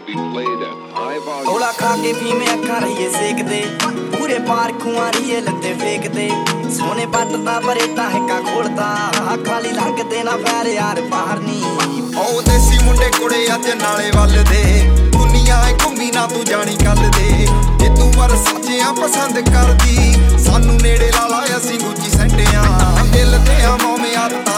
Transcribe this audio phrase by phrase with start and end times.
[0.00, 1.44] be played at high volume.
[1.44, 3.62] ਤੋਲਾ ਖਾ ਕੇ ਫੀਮੇ ਅੱਖਾਂ ਰਹੀਏ ਸੇਕਦੇ।
[4.12, 6.28] ਪੂਰੇ ਪਾਰ ਖੂਆਂ ਰਹੀਏ ਲੱਤੇ ਫੇਕਦੇ।
[6.76, 8.86] ਸੋਨੇ ਪੱਟ ਦਾ ਬਰੇਟਾ ਹੈਕਾ ਖੋਲਦਾ।
[9.46, 11.64] ਖਾਲੀ ਲੰਘਦੇ ਨਾ ਫੈਰ ਯਾਰ ਬਾਹਰ ਨਹੀਂ
[12.18, 14.62] ਉਹ ਦੇਸੀ ਮੁੰਡੇ ਕੁੜੇ ਅੱਜ ਨਾਲੇ ਵੱਲ ਦੇ
[15.12, 17.46] ਦੁਨੀਆ ਏ ਘੁੰਮੀ ਨਾ ਤੂੰ ਜਾਣੀ ਕੱਲ ਦੇ।
[17.78, 20.14] ਜੇ ਤੂੰ ਵਰ ਸੱਚਿਆਂ ਪਸੰਦ ਕਰਦੀ
[20.44, 22.64] ਸਾਨੂੰ ਨੇੜੇ ਲਾ ਲਾ ਅਸੀਂ ਗੁੱਚੀ ਸੈਂਟਿਆਂ।
[23.12, 24.51] ਦਿਲ ਤੇ ਆ ਮੋਮੇ ਆਦਤਾਂ।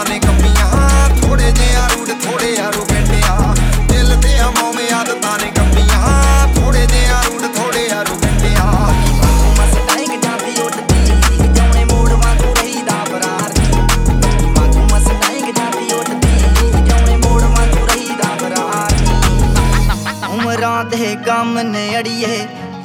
[20.85, 22.37] ਦੇ ਗਮ ਨੇ ਅੜੀਏ,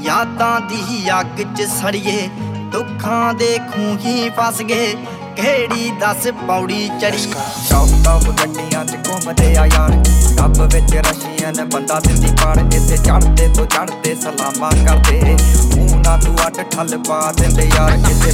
[0.02, 2.28] ਯਾਦਾਂ ਦੀ ਅੱਗ 'ਚ ਸੜੀਏ,
[2.73, 4.95] ਦੁੱਖਾਂ ਦੇ ਖੂਹੀ ਫਸ ਗਏ,
[5.36, 7.26] ਕਿਹੜੀ ਦੱਸ ਪੌੜੀ ਚੜੀ
[7.71, 9.90] ਟੌਪ ਟੌਪ ਗੱਡੀਆਂ 'ਚ ਘੁੰਮਦੇ ਆ ਯਾਰ
[10.37, 15.37] ਡੱਬ ਵਿੱਚ ਰਸ਼ੀਅਨ ਬੰਦਾ ਦਿੰਦੀ ਪਾੜ, ਇੱਥੇ ਚੜਦੇ ਤੋਂ ਚੜਦੇ ਸਲਾਮਾਂ ਕਰਦੇ।
[15.76, 18.32] ਮੂੰਹ ਨਾ ਤੂੰ ਅੱਡ ਠੱਲ ਪਾ ਦਿੰਦੇ ਯਾਰ ਇੱਥੇ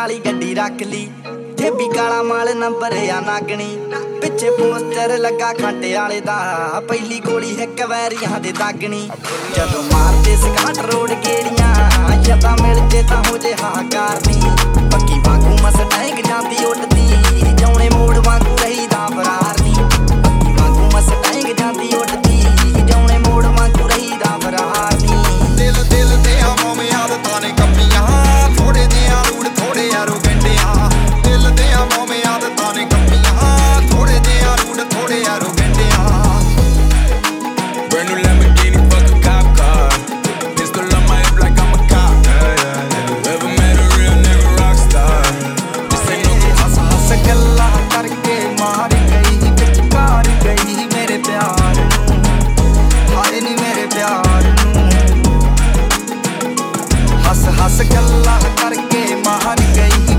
[0.00, 1.08] ਕਾਲੀ ਗੱਡੀ ਰੱਖ ਲਈ।
[1.58, 3.76] ਠੇਬੀ ਕਾਲਾ ਮਾਲ ਨੰਬਰ ਆ ਨਾਗਣੀ।
[4.20, 6.36] ਪਿੱਛੇ ਪੋਸਟਰ ਲੱਗਾ ਖਾਂਟੇ ਵਾਲੇ ਦਾ।
[6.88, 9.10] ਪਹਿਲੀ ਗੋਲੀ ਇੱਕ ਵੈਰੀਆਂ ਦੇ ਦਾਗਣੀ।
[9.54, 11.69] ਜਦੋਂ ਮਾਰਦੇ ਸਕਾਟ ਰੋਡ ਗੇੜੀਆਂ
[57.70, 60.09] ਬਸ ਗੱਲਾਂ ਕਰਕੇ ਮਾਹਰ ਗਈ।